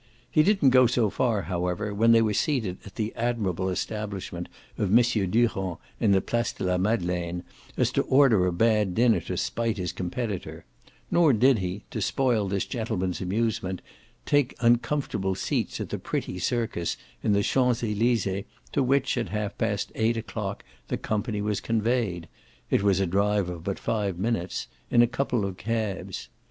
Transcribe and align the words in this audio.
He 0.31 0.41
didn't 0.41 0.71
go 0.71 0.87
so 0.87 1.11
far, 1.11 1.43
however, 1.43 1.93
when 1.93 2.11
they 2.11 2.23
were 2.23 2.33
seated 2.33 2.79
at 2.87 2.95
the 2.95 3.13
admirable 3.15 3.69
establishment 3.69 4.49
of 4.75 4.89
M. 4.91 5.03
Durand 5.29 5.77
in 5.99 6.11
the 6.11 6.21
Place 6.21 6.51
de 6.53 6.63
la 6.63 6.79
Madeleine, 6.79 7.43
as 7.77 7.91
to 7.91 8.01
order 8.05 8.47
a 8.47 8.51
bad 8.51 8.95
dinner 8.95 9.19
to 9.19 9.37
spite 9.37 9.77
his 9.77 9.91
competitor; 9.91 10.65
nor 11.11 11.33
did 11.33 11.59
he, 11.59 11.83
to 11.91 12.01
spoil 12.01 12.47
this 12.47 12.65
gentleman's 12.65 13.21
amusement, 13.21 13.79
take 14.25 14.55
uncomfortable 14.59 15.35
seats 15.35 15.79
at 15.79 15.89
the 15.89 15.99
pretty 15.99 16.39
circus 16.39 16.97
in 17.21 17.33
the 17.33 17.43
Champs 17.43 17.83
Elysees 17.83 18.45
to 18.71 18.81
which, 18.81 19.19
at 19.19 19.29
half 19.29 19.55
past 19.59 19.91
eight 19.93 20.17
o'clock, 20.17 20.63
the 20.87 20.97
company 20.97 21.43
was 21.43 21.61
conveyed 21.61 22.27
it 22.71 22.81
was 22.81 22.99
a 22.99 23.05
drive 23.05 23.49
of 23.49 23.63
but 23.63 23.77
five 23.77 24.17
minutes 24.17 24.65
in 24.89 25.03
a 25.03 25.05
couple 25.07 25.45
of 25.45 25.57
cabs. 25.57 26.27